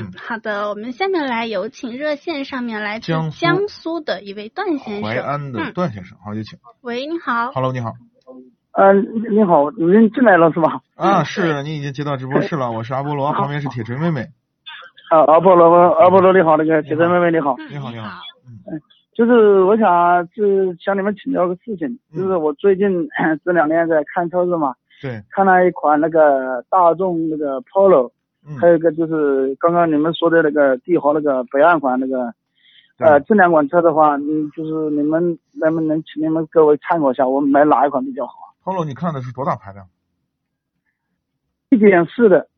[0.00, 5.24] 嗯，好的，我们下面来有请热线上面来自江苏的一位段先生淮生。
[5.24, 6.58] 安的嗯，段先生，好，有请。
[6.82, 7.50] 喂，你好。
[7.52, 7.92] Hello，你好。
[8.72, 10.80] 呃，你好，您进来了是吧？
[10.96, 14.20] 啊，是你已经接到直播室了，我是阿波罗，旁边是铁锤妹妹。
[15.10, 18.08] 啊，阿波罗，阿波罗你好，那个铁锤妹妹你好，嗯，你好你好
[18.46, 18.80] 嗯。
[19.16, 22.86] 就是我想是向你们请教个事情，就是我最近
[23.44, 28.12] 这两天在看车子嘛，对，看了一款那个大众那个 Polo，
[28.46, 32.32] 嗯还，有一个就是刚刚你们说的那个帝豪那个北岸款那个，
[32.98, 39.86] 呃，这两款车的话，嗯，就是你们能不能请你们各位参考一下，我买哪一款比较好？Polo，你看的是多大排量？
[41.70, 42.48] 一点四的，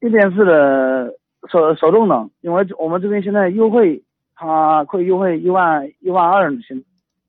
[0.00, 1.14] 一点四的
[1.50, 6.84] 手手动挡，因为我们这边现在优惠，它会优惠一万一万二呢，现在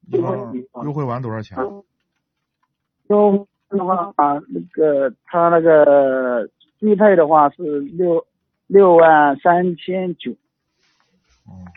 [0.07, 1.57] 一优惠优惠完多少钱？
[3.07, 6.45] 优惠的话啊，那个它那个
[6.79, 8.25] 低配的话是六
[8.67, 10.31] 六万三千九，
[11.45, 11.67] 哦，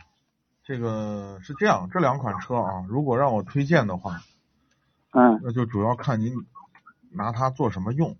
[0.64, 4.20] 这个是这样，这两款车啊，如果让我推荐的话，
[5.10, 6.32] 嗯那就主要看您
[7.10, 8.16] 拿它做什么用。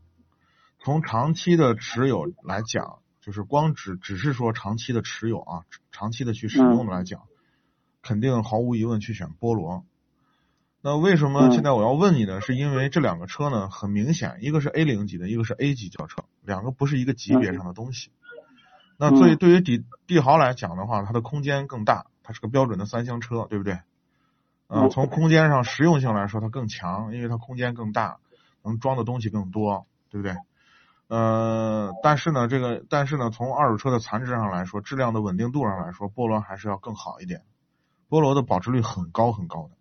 [0.80, 7.22] 从长期的持有来讲，就是光只只是说长期的持有啊，长期的去使用的来讲，
[8.02, 9.84] 肯定毫无疑问去选波罗。
[10.80, 12.40] 那为什么嗯现在我要问你呢？
[12.40, 18.10] 是因为这两个车呢，很明显，一个是 A 零级的，一个是 A 级轿车，两个不是一个级别上的东西。
[18.98, 23.80] 那对嗯对于帝帝豪来讲的话，它的空间更大，它是个标准的三厢车，对不对？
[24.68, 28.18] 呃，嗯从空间上实用性来说，它更强，因为它空间更大，
[28.62, 30.36] 能装的东西更多，对不对？
[31.08, 37.42] 呃，但是呢，这个但是呢，从二手车的残值上来说，质量的稳定度上来说，波罗还是要更好一点。
[38.08, 39.76] 波罗的保值率很高很高的。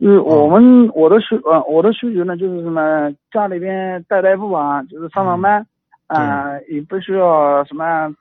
[0.00, 5.66] 就是我们我的需呃我的需求呢，就是什么家里边代代步啊，就是上上班，
[6.06, 8.14] 啊、也不需要什么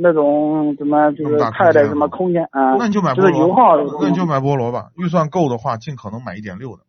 [0.00, 4.90] 那种什么就是太的什么空间啊那你就买就是波罗油耗，那你就买菠萝吧。
[4.96, 6.82] 预算够的话，尽可能买一点六的。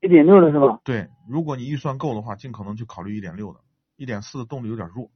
[0.00, 0.80] 一点六的是吧？
[0.84, 3.58] 对，如果你预算够的话，尽可能去考虑一点六的，
[3.96, 5.10] 一点四的动力有点弱。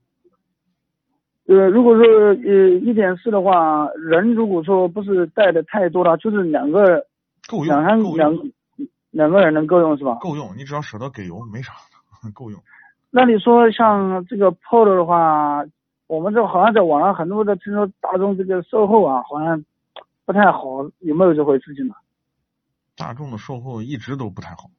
[1.46, 7.06] 呃，如果说呃一点四的话，人如果说不是带的太多了，就是两个
[7.48, 8.52] 够用两三两用，
[9.10, 10.16] 两个人能够用是吧？
[10.20, 10.56] 够用。
[10.56, 11.72] 你只要舍得给油，没啥
[12.22, 12.62] 的， 够用。
[13.10, 15.64] 那你说像这个 Polo 的话，
[16.06, 19.64] 我们这好像在网上很多的听说大众这个售后啊，好像
[20.24, 20.60] 不太好，
[20.98, 21.94] 有没有这回事情呢？
[22.96, 24.70] 大众的售后一直都不太好，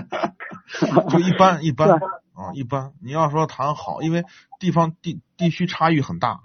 [1.10, 2.92] 就一般一般啊，一般。
[3.02, 4.24] 你要说谈好，因为
[4.58, 6.40] 地方地地区差异很大。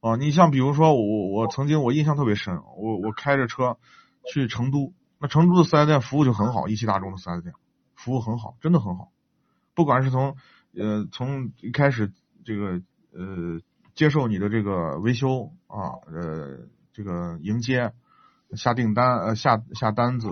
[0.00, 3.76] 啊、你像比如说我我曾经我印象特别深，我我开着车
[4.32, 7.54] 去成都，那成都的四 S 店服务就很好，一汽大众的四 S 店
[7.94, 9.10] 服务很好，真的很好。
[9.74, 10.36] 不管是从
[10.76, 12.12] 呃从一开始
[12.44, 13.60] 这个呃
[13.94, 16.58] 接受你的这个维修啊呃
[16.92, 17.92] 这个迎接
[18.52, 20.28] 下订单呃下下单子，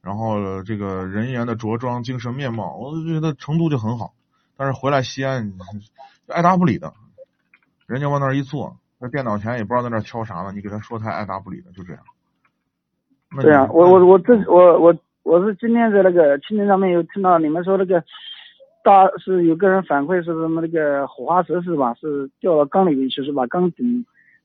[0.00, 4.14] 然后这个人员的着装精神面貌，我就觉得成都就很好。
[4.56, 5.52] 但是回来西安
[6.26, 6.94] 爱答不理的，
[7.86, 12.02] 人家往那儿一坐，那电脑前也不知道在那儿敲啥呢，你给他说他爱答不理的，就这样。
[13.36, 18.02] 那对啊，我我我这我我我是今天在那个青年上面有听到你们说那个
[18.82, 21.94] 大是有个人反馈是什么那个火花石是吧？
[21.94, 23.46] 是掉到缸里面去是吧？
[23.46, 24.04] 缸顶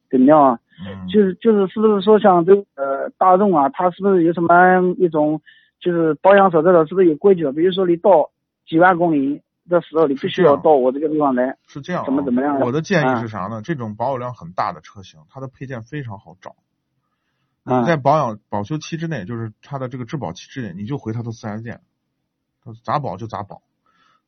[0.09, 4.53] 顶掉啊，嗯就是就是是不是说像这个呃大众啊，它是不是有什么
[4.97, 5.41] 一种
[5.79, 7.51] 就是保养手册的，是不是有规矩的？
[7.53, 8.29] 比如说你到
[8.67, 11.57] 几万公里的时候，你必须要到我这个地方来。
[11.67, 13.61] 是这样、啊，怎么怎么样我的建议啊是啥呢？
[13.63, 16.51] 这种保有量很大的车型，它的配件非常好找。
[17.65, 21.81] 啊你在保养保修期之内，就是它的这个质保期之内，你就回它的四 S 店，
[22.63, 23.61] 它咋保就咋保。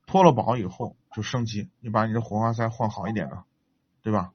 [0.06, 3.44] 脱了保以后就升级，你把你的火花塞换好一点的，
[4.02, 4.32] 对吧？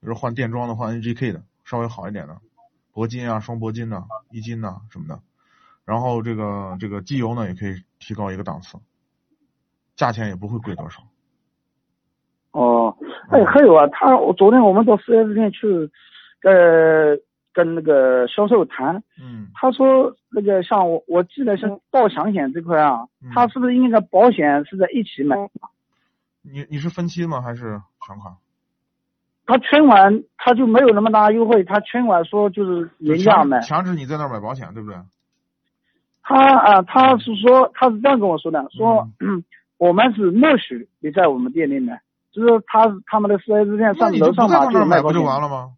[0.00, 2.40] 比如换电装的，换 NGK 的，稍微好一点的，
[2.92, 5.20] 铂金啊、双铂金呐、一金呐、什么的。
[5.86, 8.78] 然后这个这个机油呢，也可以提高一个档次，
[9.96, 11.02] 价钱也不会贵多少。
[12.52, 12.96] 哦，
[13.30, 15.90] 哎，还有啊，他我昨天我们到四 S 店去，
[16.42, 17.16] 呃，
[17.54, 25.36] 跟那个销售谈，嗯，他说那个像我我记得像盗抢险这块啊嗯，他是不是应该保险是在一起买？
[26.42, 27.40] 你你是分期吗？
[27.40, 28.34] 还是全款？
[29.46, 33.60] 他全款他就没有那么大优惠，他全款说就是就原价买。
[33.60, 34.98] 强强制你在那儿买保险，对不对？
[36.22, 39.06] 他啊，他是说他是这样跟我说的，说、
[39.76, 42.00] 我们是默许你在我们店里买，
[42.32, 45.20] 就是他他们的四 S 店上楼上买不卖保险。
[45.20, 45.72] 就完了吗？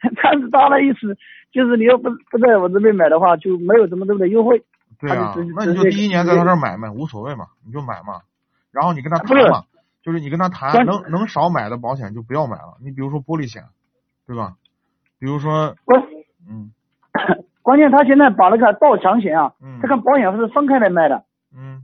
[0.22, 1.16] 但是他的意思
[1.50, 4.62] 就是你要不不在我这边买的话，就没有这么多的优惠。
[5.00, 8.22] 对啊那你就第一年在他这儿买买无所谓嘛，你就买嘛，
[8.72, 9.62] 然后你跟他谈嘛，
[10.02, 12.76] 就是你跟他谈能能少买的保险就不要买了。
[12.82, 13.62] 你比如说玻璃险，
[14.26, 14.54] 对吧？
[15.20, 16.02] 比如说，关
[16.48, 16.70] 嗯
[17.62, 21.24] 关键他现在把那个盗抢险啊，嗯他跟保险是分开来卖的。
[21.54, 21.82] 嗯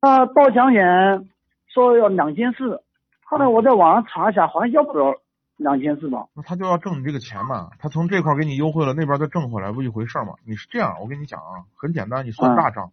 [0.00, 1.28] 他盗抢险
[1.72, 2.80] 说要两千四，
[3.24, 5.14] 后来我在网上查一下，好像要不了
[5.58, 6.26] 两千四吧？
[6.34, 10.32] 那他就要挣你这个钱嘛，他从这块儿给你优惠了，那边再挣回来不一回事儿吗？
[10.46, 12.90] 你是这样，我跟你讲啊，很简单，你算嗯大账，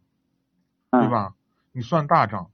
[0.90, 1.34] 嗯对吧？
[1.72, 2.48] 你算大账，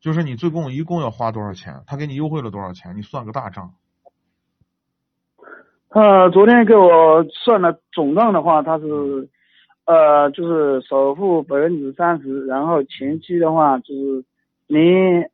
[0.00, 3.72] 就是你最共一共要花多少钱，他给你优惠了多少钱，你算个大账。
[5.90, 9.28] 呃，昨天给我算了总账的话，他是，
[9.86, 14.24] 呃，就是首付百分之三十，然后前期的话就是
[14.68, 15.30] 连，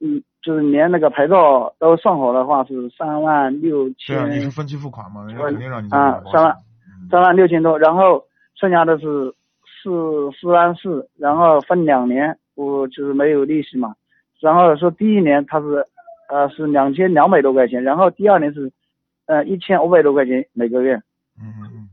[0.00, 9.34] 嗯，就是连那个牌照都算好的话是三万六对啊，你是千，分期付款嘛，人家肯定让你啊三万嗯三万六千多，然后剩下的是
[9.82, 13.94] 四四万四，然后分两年，我就是没有利息嘛，
[14.40, 15.84] 然后说第一年他是，
[16.28, 18.70] 呃，是两千两百多块钱，然后第二年是，
[19.26, 20.94] 呃，一千五百多块钱每个月。
[21.42, 21.88] 嗯嗯嗯，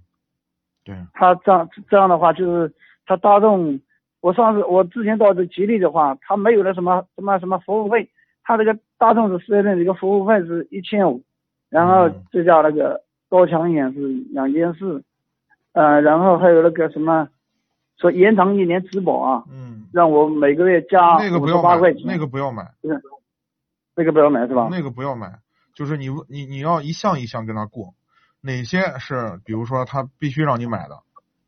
[0.83, 2.73] 对，他这样这样的话，就是
[3.05, 3.79] 他大众，
[4.19, 8.09] 我上次我之前到这吉利的话，他没有那什么什么什么服务费，
[8.47, 11.21] 他这个大众是四 S 店的一个服务费是一千五，
[11.69, 15.03] 然后嗯这叫那个高强险是两千四，
[15.73, 17.27] 呃，然后还有那个什么，
[17.97, 22.71] 说延长一年质保啊，嗯，让我每个月加五那个不要八块钱，，那个不要买，
[23.97, 24.69] 那个不要买是吧？
[24.71, 25.39] 那个不要买，
[25.75, 27.95] 就是你问你你要一项一项跟他过，
[28.39, 30.99] 哪些是比如说他必须让你买的，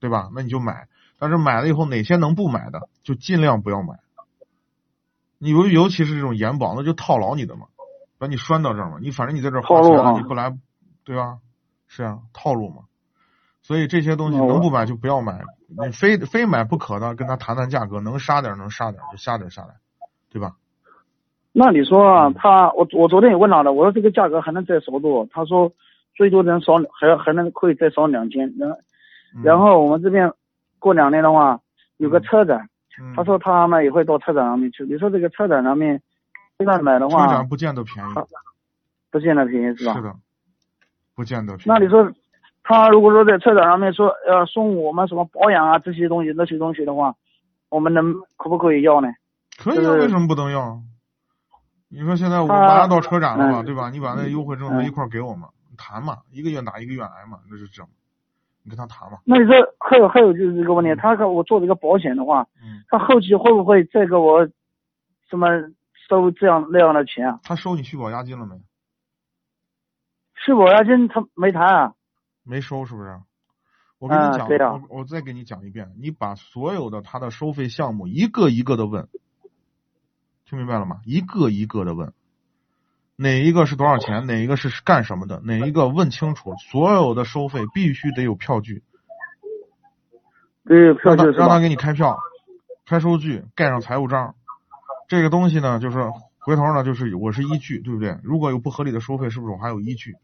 [0.02, 0.30] 对吧？
[0.36, 4.00] 那你就买，但是买了以后哪些能不买的，就尽量不要买。
[5.40, 7.68] 你尤尤其是这种延保，那就套牢你的嘛，
[8.20, 8.98] 把你拴到这儿嘛。
[9.02, 10.56] 你反正你在这儿花钱了，你不来，
[11.04, 11.38] 对吧？
[11.88, 12.84] 是啊，套路嘛。
[13.62, 19.76] 所以这些东西能不买就不要买，你非非买不可的，跟他谈谈价格，能杀点儿能杀点儿就杀点儿下来，
[20.30, 20.54] 对吧？
[21.52, 25.28] 那你说啊嗯，他我我昨天也问他了，我说这个价格还能再少多？
[25.32, 25.72] 他说
[26.16, 28.54] 最多能少还还能可以再少两千。
[28.58, 28.70] 然
[29.36, 30.32] 嗯然后我们这边
[30.80, 31.60] 过两年的话
[31.98, 32.69] 有个车展，嗯
[33.16, 34.84] 他说他们也会到车展上面去。
[34.86, 36.02] 你说这个车展上面
[36.58, 38.24] 现在买的话车展不见得便宜，啊
[39.12, 39.94] 不见得便宜是吧？
[39.94, 40.16] 是的，
[41.16, 41.70] 不见得便宜。
[41.70, 42.12] 那你说
[42.64, 47.16] 他如果说在车展上面说要送我们什么保养啊这些东西那些东西的话，
[47.70, 49.08] 我们能可不可以要呢？
[49.58, 50.82] 可以啊，就是为什么不能要？
[51.90, 53.90] 你说现在我他马上到车展了嘛，嗯对吧？
[53.90, 57.90] 你把那优惠政策嗯一块给我们，谈嘛，一个愿打一个愿挨嘛，那是这样。
[58.64, 64.46] 你跟他谈嘛，那你说还有还有就是这个问题，他给我做这个保险的话，嗯，他后期会不会再给我
[65.30, 65.48] 什么
[66.08, 67.40] 收这样那样的钱啊？
[67.44, 68.62] 他收你续保押金了没？
[70.46, 71.94] 续保押金他没谈啊？
[72.44, 73.20] 没收是不是？
[74.00, 74.48] 我跟你讲，
[74.90, 79.10] 我我再给你讲一遍，你把所有的他的收费项目一个一个的问，
[80.46, 81.02] 听明白了吗？
[81.06, 82.14] 一个一个的问，
[83.22, 88.82] 哪一个是多少钱，哪一个是干什么的，哪一个问清楚，所有的收费必须得有票据，
[90.64, 91.32] 对，票让他据？
[91.32, 92.18] 让他给你开票、
[92.86, 94.36] 开收据、盖上财务章。
[95.10, 98.18] 这个东西呢，就是回头呢，就是我是依据，对不对？
[98.24, 100.16] 如果有不合理的收费，是不是我还有依据？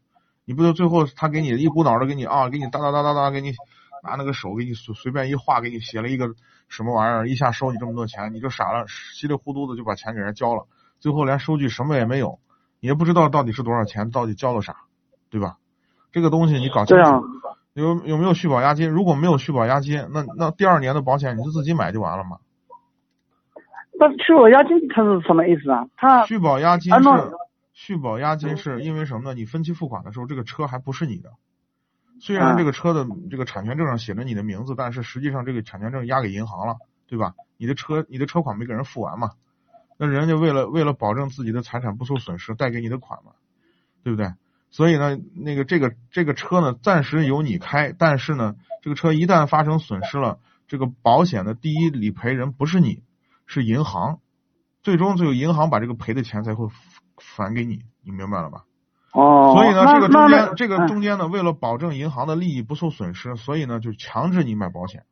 [0.46, 3.52] 你不就最后他给你一股脑的给你啊，给你哒哒哒哒哒，给你
[4.02, 6.30] 拿那个手给你随随便一画，给你写了一个
[6.68, 10.66] 什么玩意儿，一下收你这么多钱，你就傻了，稀里糊涂的就把钱给人交了，
[10.98, 12.45] 最后连收据什么也没有，你
[12.80, 14.76] 也不知道到底是多少钱，到底交了啥，
[15.30, 15.56] 对吧？
[16.12, 17.24] 这个东西你搞清楚。
[17.74, 18.88] 有有没有续保押金？
[18.88, 22.38] 如果没有续保押金，那那第二年的保险你就自己买就完了嘛。
[23.98, 25.84] 那续保押金它是什么意思啊？
[25.96, 27.08] 它续保押金是
[27.74, 29.34] 续保押金是因为什么呢？
[29.34, 31.32] 你分期付款的时候，这个车还不是你的。
[32.18, 37.34] 虽然嗯这个车的这个产权证上写着你的名字，但是实际上这个产权证押给银行了，对吧？
[37.58, 39.32] 你的车你的车款没给人付完嘛？
[39.96, 43.32] 那人家为了为了保证自己的财产不受损失，贷给你的款嘛，
[44.02, 44.32] 对不对？
[44.70, 50.38] 所以呢，那个这个这个车呢，暂时由你开，但是呢，这个车一旦发生损失了，
[50.68, 53.02] 这个保险的第一理赔人不是你，
[53.46, 54.18] 是银行，
[54.82, 56.68] 最终只有银行把这个赔的钱才会
[57.18, 58.64] 返给你，你明白了吧？
[59.12, 65.04] 哦，所以呢，这个中间这个嗯中间呢，为了保证银行的利益不受损失，所以呢，就强制你买保险，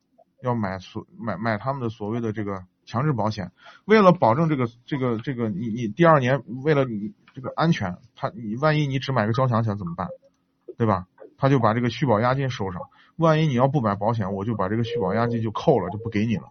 [0.43, 3.51] 要买所买买他们的所谓的这个强制保险，
[3.85, 10.09] 为了保证这个这个这个你你第二年为了你这个安全，他你万一你只买个交强险怎么办？
[10.77, 11.07] 对吧？
[11.37, 12.83] 他就把这个续保押金收上，
[13.17, 16.45] 万一你要不买保险，我就把这个续保押金就扣了，就不给你了。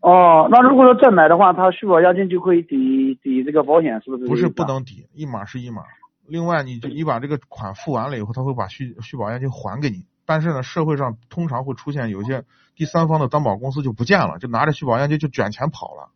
[0.00, 4.26] 哦，那如果说再买的话，他续保押金就可以抵抵这个保险，是不是？
[4.26, 4.64] 不是不。
[4.64, 5.82] 能抵，一码是一码。
[6.26, 10.06] 另外，你就你把这个款付完了以后，他会把续续保押金还给你。
[10.24, 16.10] 但是呢，社会上通常会出现有一些第三方的担保公司就不见了，就拿着续保押金就卷钱跑了。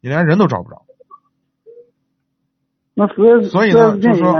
[0.00, 0.82] 你连人都找不着。
[2.94, 4.34] 那四所以呢，就是说，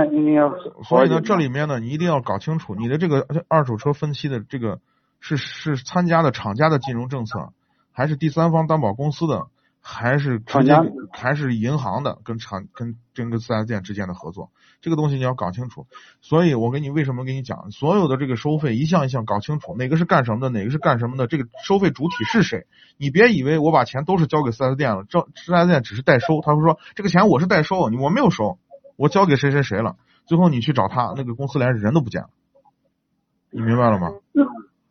[0.83, 4.79] 所以呢，这里面呢，你一定要搞清楚你的这个二手车分期的这个
[5.19, 7.51] 是是参加的厂家的金融政策，
[7.91, 9.47] 还是第三方担保公司的，
[9.85, 10.73] 还是直接
[11.11, 14.49] 还是银行的跟厂跟跟个四 S 店之间的合作，
[14.79, 15.87] 这个东西你要搞清楚。
[16.21, 22.65] 所以我给你为什么给你讲，所有的这个收费一项一项搞清楚，哪个是干什么的，哪个是干什么的，这个收费主体是谁？
[22.95, 28.57] 你别以为我把钱都是交给四 S 店了，这四 S 店只是代收，他会说这个钱我是代收，你我没有收，
[28.95, 32.29] 我交给谁谁谁了，最后你去找他，那个公司连人都不见了，
[33.51, 34.11] 你明白了吗？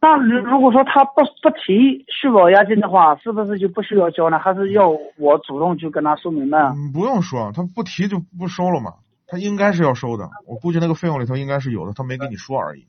[0.03, 4.39] 那如果说他不不提续保押金的话，是不是就不需要交呢？
[4.41, 6.59] 还是要我主动去跟他说明白？
[6.59, 8.95] 嗯，不用说，他不提就不收了嘛，
[9.29, 12.85] 他应该是要收的，我估计那个费用里头应该是有的，他没跟你说而已。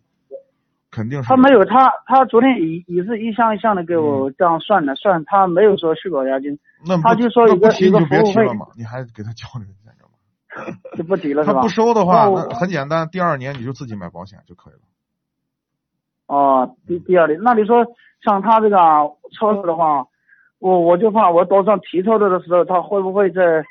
[0.90, 10.78] 肯定是他没有，他他昨天也也是一项一项的给我这样算的，算他没有说续保押金，那他就说一个一个服务费嘛，你还给他交那个钱干嘛？
[10.98, 11.58] 就不提了是吧？
[11.58, 14.80] 他不收的话，那很简单，第二年你就自己买保险就可以了。
[16.28, 17.86] 哦，第第二年，那你说
[18.22, 18.78] 像他这个
[19.32, 20.06] 车子的话，
[20.60, 23.64] 我我就怕我到上提车子的时候，他会不会在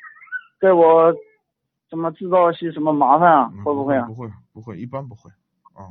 [0.60, 1.14] 给我
[1.90, 3.52] 怎么制造一些什么麻烦啊？
[3.64, 4.06] 会不会啊？
[4.06, 5.30] 不会不会，一般不会
[5.74, 5.90] 啊。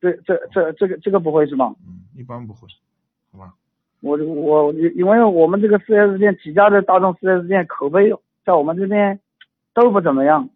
[0.00, 1.72] 这这这这个这个不会是吧？
[1.86, 2.66] 嗯，一般不会，
[3.32, 3.54] 好吧？
[4.00, 8.12] 我我因为我们这个四 S 店几家的大众四 S 店口碑
[8.44, 9.20] 在我们这边
[9.74, 10.48] 都不怎么样，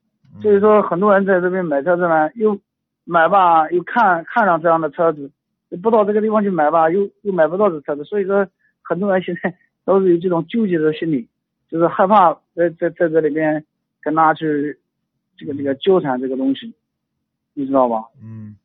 [0.42, 2.58] 所以说很多人在这边买车子呢，又
[3.04, 5.30] 买吧又看看上这样的车子，
[5.76, 8.48] 不到这个地方去买吧，又又买不到这车子，所以说
[8.82, 9.54] 很多人现在
[9.84, 11.28] 都是有这种纠结的心理，
[11.68, 13.64] 就是害怕在在在这里边
[14.00, 14.78] 跟他去
[15.36, 16.74] 这个这个纠缠这个东西，
[17.54, 18.04] 你知道吧？
[18.22, 18.56] 嗯。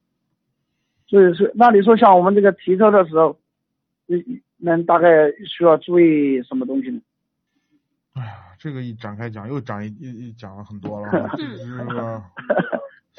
[1.08, 3.38] 所以是，那你说像我们这个提车的时候，
[4.06, 7.02] 你能大概需要注意什么东西呢？
[8.14, 11.12] 哎呀，这个一展开讲又讲一一讲了很多了。
[11.36, 12.24] 这个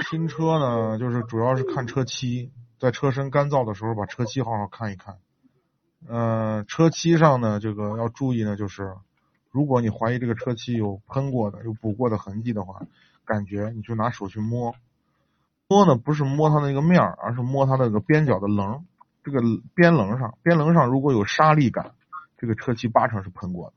[0.09, 2.51] 新车呢，就是主要是看车漆，
[2.83, 5.19] 在车身干燥的时候把车漆好好看一看。
[6.09, 8.97] 呃，车漆上呢，这个要注意呢，就是
[9.53, 12.83] 如果你怀疑这个车漆有喷过的、有补过的痕迹的话，
[13.25, 14.75] 感觉你就拿手去摸。
[15.69, 18.85] 摸呢不是摸它那个面儿，而是摸它那个边角的棱，
[19.23, 19.41] 这个
[19.77, 21.93] 边棱上，边棱上如果有沙粒感，
[22.37, 23.75] 这个车漆八成是喷过的。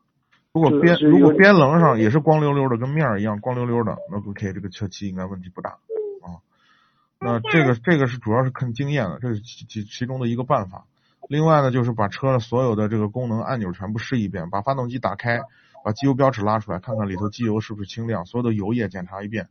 [0.51, 5.77] 如果边如果边棱上也是光溜溜的，跟面儿一样光溜溜的，那 OK，这个车漆应该问题不大啊。
[7.19, 10.85] 那这个这个是主要是看经验的，这是其其其中的一个办法。
[11.27, 15.41] 另外呢，就是把车的所有的这个功能按钮全部试一遍，把发动机打开，
[15.83, 19.49] 把机油标尺拉出来，看看里头机油是不是清亮，所有的油液检查一遍。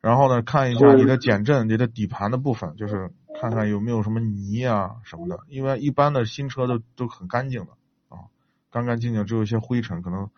[0.00, 5.40] 然后呢，看一下你的减震，你的底盘的部分，就是看看有没有什么泥啊什么的。
[5.48, 7.72] 因为一般的新车都都很干净的
[8.08, 8.28] 啊，
[8.70, 10.28] 干干净净，只有一些灰尘，可能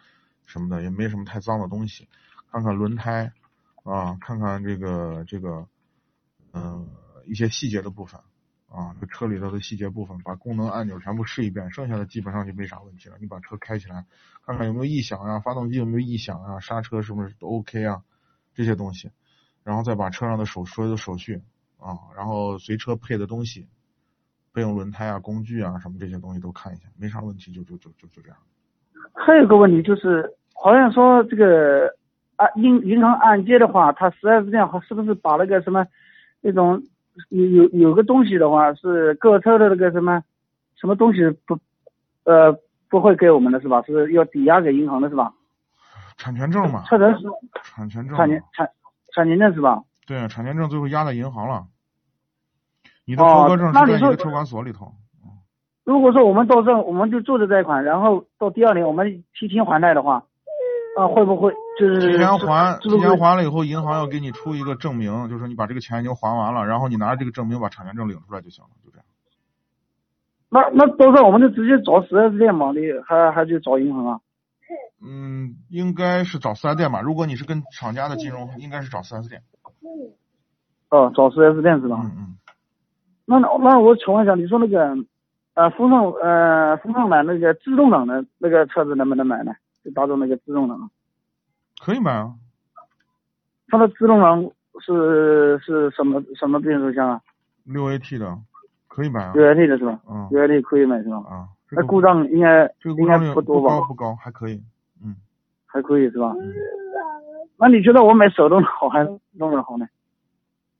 [0.46, 2.08] 什么的，也没什么太脏的东西。
[2.52, 3.32] 看看轮胎
[3.82, 5.66] 啊，看看这个这个
[6.52, 6.88] 嗯
[7.26, 8.20] 一些细节的部分
[8.68, 13.16] 啊，这车里头的细节部分，把功能按钮全部试一遍，剩下的基本上就没啥问题了。
[13.20, 14.04] 你把车开起来，
[14.46, 18.02] 看看有没有异响啊，发动机有没有异响啊，刹车是不是都 OK 啊，
[18.54, 19.10] 这些东西。
[19.62, 21.42] 然后再把车上的手所有的手续
[21.78, 23.68] 啊，然后随车配的东西，
[24.52, 28.38] 备用轮胎啊、工具啊什么这些东西都看一下，没啥问题就就就就就这样。
[29.14, 31.92] 还有个问题就是，好像说这个
[32.36, 35.84] 按银银行按揭的话，他四 S 店是不是把那个什么
[36.40, 36.82] 那种
[37.28, 40.22] 有有有个东西的话是购车的那个什么
[40.76, 41.58] 什么东西不
[42.24, 43.82] 呃不会给我们的是吧？
[43.82, 45.32] 是要抵押给银行的是吧？
[46.16, 46.84] 产权证嘛。
[46.84, 47.26] 车证是。
[47.62, 48.16] 产权证。
[48.16, 48.68] 产权产。
[49.14, 49.82] 产权证是吧？
[50.06, 51.64] 对啊，产权证最后压在银行了。
[53.04, 54.92] 你的合格证是在你的车管所里头。
[55.82, 60.24] 如果说我们到这，我们就做的贷款，然后到第二年我们提前还贷的话，
[60.96, 62.78] 啊，会不会就是提前还？
[62.80, 69.06] 提前还了以后，银行要给你出一个证明，就是你把这个钱已经还完了，然后你拿着这个证明把产权证领出来就行了，就这样。
[70.50, 74.20] 那那到时候我们就直接找四 S 店嘛，你还还去找银行啊？
[75.02, 77.00] 嗯，应该是找四 S 店吧。
[77.00, 79.42] 如果你是跟厂家的金融，应该是找四 S 店。
[80.90, 82.00] 哦，找四 S 店是吧？
[82.02, 82.36] 嗯嗯。
[83.26, 84.96] 那那我请问一下，你说那个
[85.54, 89.52] 呃风尚呃风尚版那个自动挡的那个车子能不能买呢？
[89.84, 90.90] 就大众那个自动挡。
[91.80, 92.34] 可以买啊。
[93.68, 94.42] 它的自动挡
[94.80, 97.20] 是是什么什么变速箱啊？
[97.64, 98.38] 六 AT 的，
[98.88, 99.32] 可以买啊。
[99.34, 100.00] 六 AT 的是吧？
[100.08, 100.28] 嗯。
[100.30, 101.16] 六 AT 可以买是吧？
[101.28, 101.48] 啊。
[101.72, 102.64] 那故障应该
[102.98, 103.68] 应该不多吧？
[103.78, 104.60] 不高不高，还可以，
[105.04, 105.14] 嗯，
[105.66, 106.34] 还可以是吧？
[107.56, 109.86] 那你觉得我买手动好还是自动挡好呢？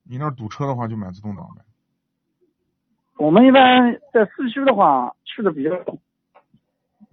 [0.03, 1.63] 你那堵车的话就买自动挡呗。
[3.19, 5.97] 我们一般在市区的话去的比较多。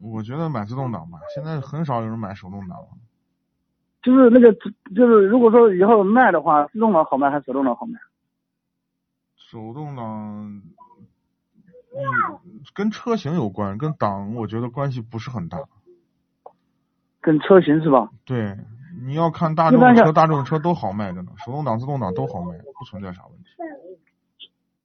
[0.01, 2.88] 我觉得买自动挡吧，现在很少有人买手动挡了。
[4.04, 4.54] 就是那个，
[4.96, 8.00] 就是如果说以后卖的话，自动挡好卖还是手动挡好卖？
[9.36, 10.62] 手动挡，
[11.96, 12.39] 嗯，
[12.74, 15.58] 跟车型有关，跟档我觉得关系不是很大。
[17.20, 18.10] 跟车型是吧？
[18.24, 18.58] 对，
[19.06, 23.46] 你要看大众的车，大众的车都好卖着呢，手动挡、自动挡都好卖，不存在啥问题。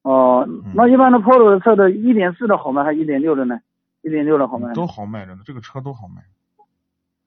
[0.03, 3.61] 哦，那一般的 Polo 的车的1.4的好卖，还是1.6的呢
[4.03, 4.73] ？1.6的好卖？
[4.75, 6.23] 都好卖着呢，这个车都好卖。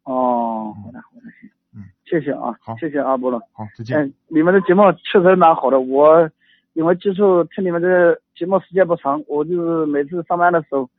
[0.04, 4.14] 哦，好的，好的，行，嗯，谢谢啊，好，谢谢阿波罗，好，再见。
[4.28, 6.30] 你们的节目确实蛮好的，我
[6.74, 10.90] 因为接触听你们的节目时间不长，我就是每次上班的时候，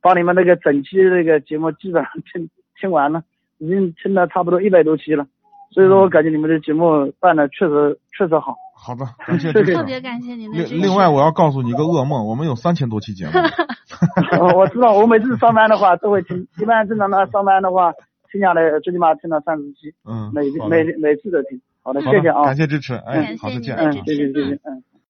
[0.00, 3.22] 把你们那个整期那个节目基本上听听完了，
[3.58, 5.26] 已经听了差不多一百多期了，
[5.70, 8.56] 所以说我感觉你们的节目办的确实确实好。
[8.82, 9.74] 好的， 感谢支持。
[9.74, 10.74] 特别感谢您的支持。
[10.74, 13.32] 另另外，我要告诉你一个噩梦，我们有三千多期节目。
[14.56, 17.92] 我知道，我每次上班的话都会听，一般正常的上班的话，
[18.32, 19.92] 听下来最起码听到三十期。
[20.08, 21.60] 嗯，每每每次都听。
[21.82, 22.44] 好的，谢谢啊。
[22.44, 23.76] 感谢支持，哎，好，再见。
[23.76, 24.82] 嗯，谢谢谢谢，嗯。